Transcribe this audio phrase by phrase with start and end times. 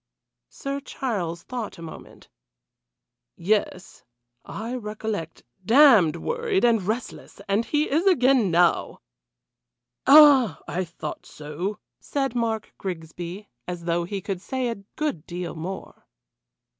[0.49, 2.27] Sir Charles thought a moment.
[3.35, 4.03] "Yes
[4.43, 9.01] I recollect d d worried and restless and he is again now."
[10.07, 10.57] "Ah!
[10.67, 16.05] I thought so!" said Mark Grigsby, as though he could say a good deal more.